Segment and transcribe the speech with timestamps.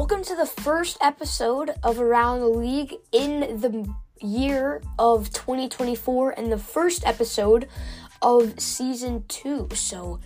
[0.00, 3.86] Welcome to the first episode of Around the League in the
[4.22, 7.68] year of 2024 and the first episode
[8.22, 9.68] of season two.
[9.74, 10.18] So,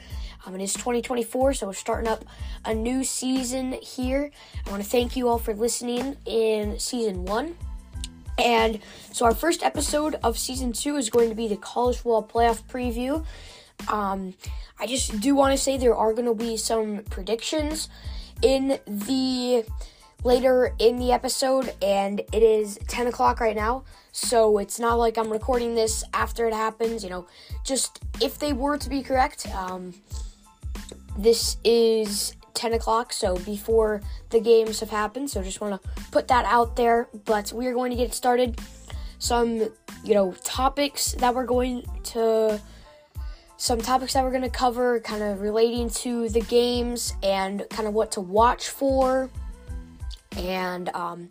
[0.46, 2.24] um, it is 2024, so we're starting up
[2.64, 4.30] a new season here.
[4.64, 7.56] I want to thank you all for listening in season one.
[8.38, 8.78] And
[9.10, 12.62] so, our first episode of season two is going to be the college football playoff
[12.68, 13.26] preview.
[13.92, 14.34] Um,
[14.78, 17.88] I just do want to say there are going to be some predictions
[18.42, 19.64] in the
[20.24, 23.84] later in the episode, and it is 10 o'clock right now.
[24.12, 27.04] So it's not like I'm recording this after it happens.
[27.04, 27.26] You know,
[27.64, 29.94] just if they were to be correct, um,
[31.18, 35.30] this is 10 o'clock, so before the games have happened.
[35.30, 37.08] So just want to put that out there.
[37.24, 38.58] But we are going to get started.
[39.18, 39.68] Some,
[40.04, 42.60] you know, topics that we're going to
[43.64, 47.88] some topics that we're going to cover, kind of relating to the games and kind
[47.88, 49.30] of what to watch for,
[50.36, 51.30] and um,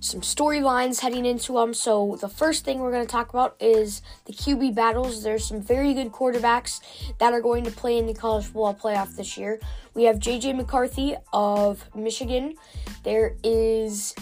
[0.00, 1.74] some storylines heading into them.
[1.74, 5.22] So, the first thing we're going to talk about is the QB battles.
[5.22, 6.80] There's some very good quarterbacks
[7.18, 9.60] that are going to play in the college football playoff this year.
[9.92, 12.54] We have JJ McCarthy of Michigan,
[13.02, 14.14] there is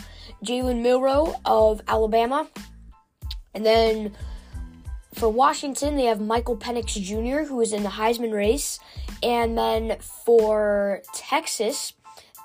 [0.45, 2.49] Jalen Milroe of Alabama,
[3.55, 4.17] and then
[5.15, 8.79] for Washington, they have Michael Penix Jr., who is in the Heisman race.
[9.23, 11.93] And then for Texas,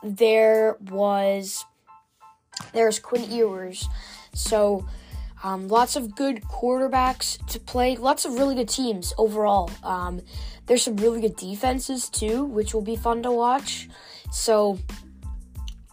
[0.04, 1.66] there was
[2.74, 3.88] there's Quinn Ewers.
[4.34, 4.86] So
[5.44, 7.96] um, lots of good quarterbacks to play.
[7.96, 9.70] Lots of really good teams overall.
[9.84, 10.22] Um,
[10.66, 13.88] there's some really good defenses too, which will be fun to watch.
[14.32, 14.80] So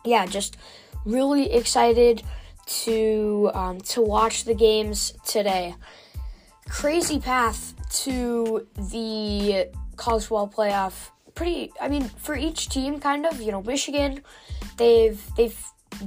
[0.05, 0.57] yeah, just
[1.05, 2.23] really excited
[2.67, 5.75] to um, to watch the games today
[6.69, 11.11] crazy path to the college football playoff.
[11.35, 13.41] Pretty, I mean, for each team, kind of.
[13.41, 14.23] You know, Michigan,
[14.77, 15.59] they've they've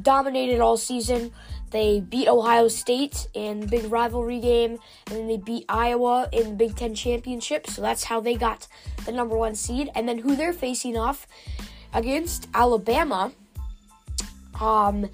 [0.01, 1.31] dominated all season.
[1.69, 6.51] They beat Ohio State in the big rivalry game, and then they beat Iowa in
[6.51, 7.67] the Big Ten championship.
[7.67, 8.67] So that's how they got
[9.05, 9.89] the number one seed.
[9.93, 11.27] And then who they're facing off
[11.93, 13.33] against Alabama.
[14.61, 15.09] Um,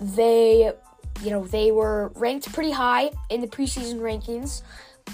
[0.00, 0.72] they
[1.22, 4.62] you know, they were ranked pretty high in the preseason rankings,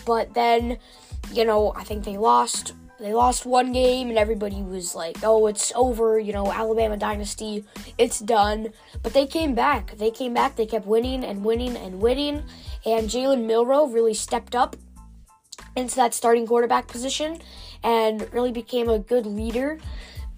[0.07, 0.79] but then,
[1.33, 2.73] you know, I think they lost.
[2.99, 7.65] They lost one game, and everybody was like, "Oh, it's over." You know, Alabama dynasty,
[7.97, 8.73] it's done.
[9.05, 9.97] But they came back.
[9.99, 10.57] They came back.
[10.57, 12.43] They kept winning and winning and winning.
[12.85, 14.75] And Jalen Milroe really stepped up
[15.77, 17.41] into that starting quarterback position
[17.85, 19.79] and really became a good leader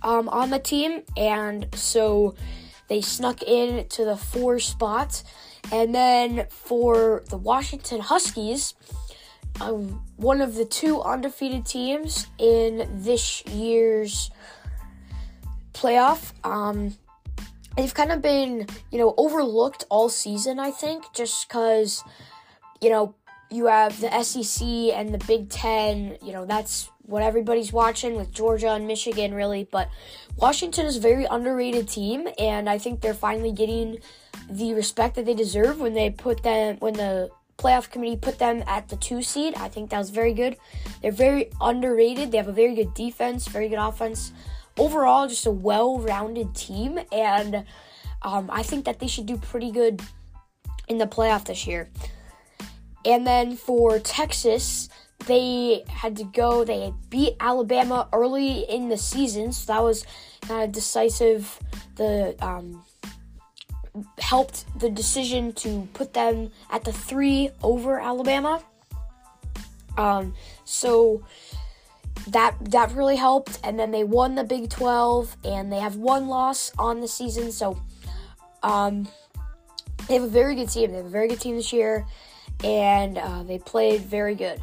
[0.02, 1.02] um, on the team.
[1.16, 2.34] And so
[2.90, 5.22] they snuck in to the four spot.
[5.72, 8.74] And then for the Washington Huskies,
[9.60, 14.32] um, one of the two undefeated teams in this year's
[15.72, 16.32] playoff.
[16.44, 16.96] Um,
[17.76, 22.02] they've kind of been, you know, overlooked all season, I think, just because,
[22.80, 23.14] you know,
[23.50, 28.32] you have the SEC and the Big Ten, you know, that's what everybody's watching with
[28.32, 29.68] Georgia and Michigan, really.
[29.70, 29.90] But
[30.36, 33.98] Washington is a very underrated team, and I think they're finally getting
[34.48, 38.62] the respect that they deserve when they put them when the playoff committee put them
[38.66, 39.54] at the two seed.
[39.56, 40.56] I think that was very good.
[41.02, 42.30] They're very underrated.
[42.30, 44.32] They have a very good defense, very good offense.
[44.78, 47.64] Overall, just a well-rounded team, and
[48.22, 50.00] um, I think that they should do pretty good
[50.88, 51.88] in the playoff this year.
[53.04, 54.88] And then for Texas,
[55.26, 56.64] they had to go.
[56.64, 60.04] They beat Alabama early in the season, so that was
[60.42, 61.58] kind of decisive.
[61.96, 62.84] The um,
[64.18, 68.62] helped the decision to put them at the three over Alabama.
[69.98, 70.34] Um,
[70.64, 71.24] so
[72.28, 76.28] that that really helped, and then they won the Big 12, and they have one
[76.28, 77.52] loss on the season.
[77.52, 77.80] So
[78.62, 79.08] um,
[80.08, 80.90] they have a very good team.
[80.90, 82.06] They have a very good team this year,
[82.64, 84.60] and uh, they played very good.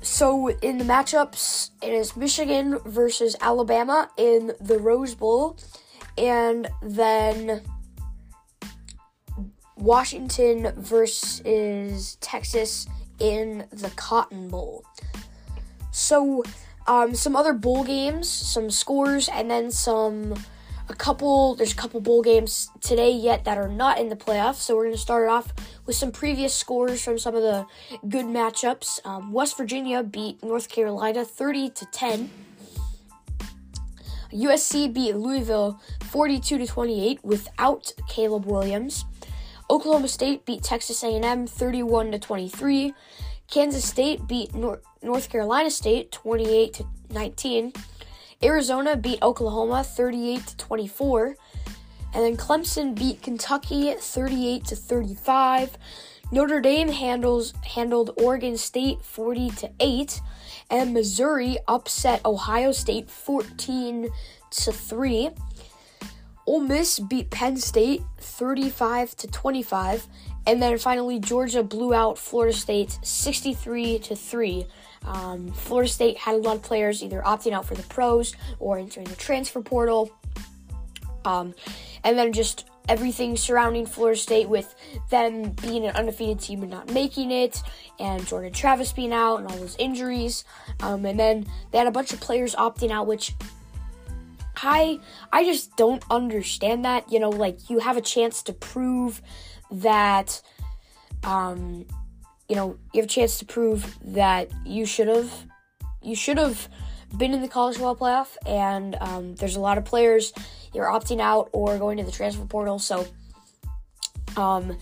[0.00, 5.58] So in the matchups, it is Michigan versus Alabama in the Rose Bowl,
[6.16, 7.62] and then
[9.76, 12.86] Washington versus Texas
[13.18, 14.84] in the Cotton Bowl.
[15.90, 16.44] So,
[16.86, 20.34] um, some other bowl games, some scores, and then some
[20.88, 21.54] a couple.
[21.54, 24.56] There's a couple bowl games today yet that are not in the playoffs.
[24.56, 25.52] So we're going to start off
[25.86, 27.66] with some previous scores from some of the
[28.08, 29.04] good matchups.
[29.06, 32.30] Um, West Virginia beat North Carolina 30 to 10.
[34.32, 39.04] USC beat Louisville 42 to 28 without Caleb Williams.
[39.70, 42.94] Oklahoma State beat Texas A&M 31 to 23.
[43.50, 47.72] Kansas State beat Nor- North Carolina State 28 to 19.
[48.42, 51.36] Arizona beat Oklahoma 38 to 24.
[52.14, 55.76] And then Clemson beat Kentucky 38 to 35.
[56.30, 60.20] Notre Dame handles handled Oregon State 40 to 8
[60.70, 64.08] and Missouri upset Ohio State 14
[64.50, 65.30] to 3.
[66.48, 70.06] Ole Miss beat Penn State 35 to 25
[70.46, 74.66] and then finally Georgia blew out Florida State 63 to 3.
[75.04, 78.78] Um, Florida State had a lot of players either opting out for the pros or
[78.78, 80.10] entering the transfer portal.
[81.26, 81.54] Um,
[82.02, 84.74] and then just everything surrounding Florida State with
[85.10, 87.62] them being an undefeated team and not making it,
[88.00, 90.44] and Jordan Travis being out and all those injuries.
[90.80, 93.34] Um, and then they had a bunch of players opting out, which
[94.62, 95.00] I
[95.32, 97.10] I just don't understand that.
[97.10, 99.22] You know, like you have a chance to prove
[99.70, 100.40] that
[101.24, 101.86] um
[102.48, 105.30] you know, you have a chance to prove that you should have
[106.02, 106.68] you should have
[107.16, 110.32] been in the college football playoff and um, there's a lot of players
[110.74, 112.78] you're opting out or going to the transfer portal.
[112.78, 113.06] So,
[114.36, 114.76] um,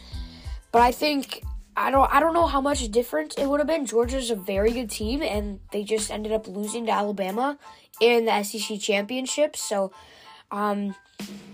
[0.73, 1.43] but I think
[1.77, 3.85] I don't I don't know how much different it would have been.
[3.85, 7.59] Georgia's a very good team, and they just ended up losing to Alabama
[8.01, 9.57] in the SEC championship.
[9.57, 9.93] So,
[10.51, 10.95] um,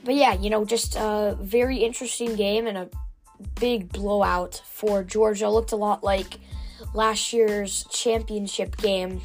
[0.04, 2.88] but yeah, you know, just a very interesting game and a
[3.58, 5.50] big blowout for Georgia.
[5.50, 6.38] Looked a lot like
[6.94, 9.20] last year's championship game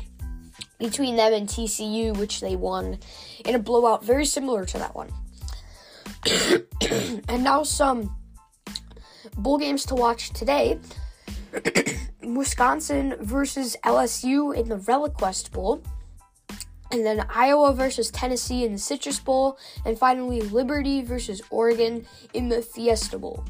[0.80, 2.98] between them and TCU, which they won
[3.46, 5.14] in a blowout very similar to that one.
[7.30, 8.17] and now some
[9.38, 10.80] bowl games to watch today.
[12.24, 15.82] Wisconsin versus LSU in the ReliQuest Bowl.
[16.92, 19.58] And then Iowa versus Tennessee in the Citrus Bowl.
[19.86, 23.44] And finally, Liberty versus Oregon in the Fiesta Bowl.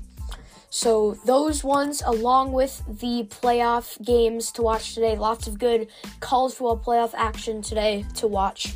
[0.69, 5.87] So, those ones, along with the playoff games to watch today, lots of good
[6.19, 8.75] college football playoff action today to watch.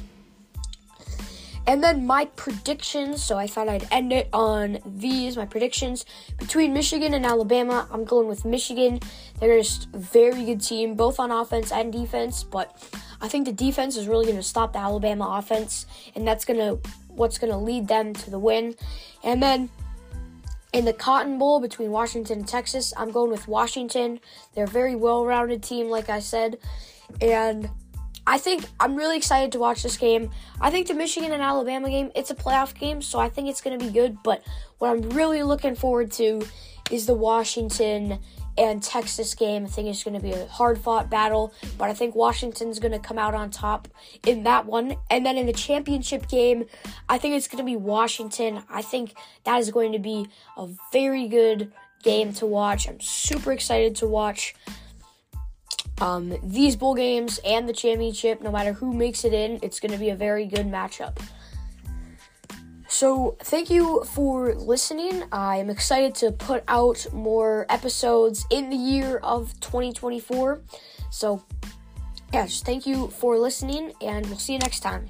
[1.67, 3.23] And then my predictions.
[3.23, 5.37] So I thought I'd end it on these.
[5.37, 6.05] My predictions
[6.37, 7.87] between Michigan and Alabama.
[7.91, 8.99] I'm going with Michigan.
[9.39, 12.43] They're just a very good team, both on offense and defense.
[12.43, 12.75] But
[13.21, 15.85] I think the defense is really going to stop the Alabama offense,
[16.15, 18.75] and that's going to what's going to lead them to the win.
[19.23, 19.69] And then
[20.73, 24.19] in the Cotton Bowl between Washington and Texas, I'm going with Washington.
[24.55, 26.57] They're a very well-rounded team, like I said,
[27.21, 27.69] and
[28.27, 30.29] I think I'm really excited to watch this game.
[30.59, 33.61] I think the Michigan and Alabama game, it's a playoff game, so I think it's
[33.61, 34.17] going to be good.
[34.23, 34.43] But
[34.77, 36.41] what I'm really looking forward to
[36.91, 38.19] is the Washington
[38.57, 39.65] and Texas game.
[39.65, 42.91] I think it's going to be a hard fought battle, but I think Washington's going
[42.91, 43.87] to come out on top
[44.27, 44.95] in that one.
[45.09, 46.65] And then in the championship game,
[47.09, 48.61] I think it's going to be Washington.
[48.69, 49.15] I think
[49.45, 50.27] that is going to be
[50.57, 51.71] a very good
[52.03, 52.87] game to watch.
[52.87, 54.53] I'm super excited to watch
[56.01, 59.91] um, these bowl games and the championship, no matter who makes it in, it's going
[59.91, 61.17] to be a very good matchup.
[62.87, 65.23] So, thank you for listening.
[65.31, 70.61] I am excited to put out more episodes in the year of 2024.
[71.09, 71.43] So,
[72.33, 75.09] yeah, just thank you for listening, and we'll see you next time.